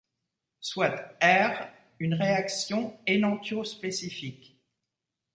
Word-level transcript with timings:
Soit 0.61 1.15
R, 1.21 1.67
une 1.99 2.15
réaction 2.15 2.97
énantiospécifique. 3.05 4.59